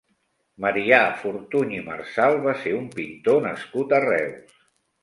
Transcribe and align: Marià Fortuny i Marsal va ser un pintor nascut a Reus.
Marià 0.63 1.01
Fortuny 1.19 1.75
i 1.75 1.83
Marsal 1.91 2.41
va 2.49 2.57
ser 2.65 2.75
un 2.81 2.89
pintor 2.99 3.47
nascut 3.49 3.99
a 4.01 4.03
Reus. 4.11 4.63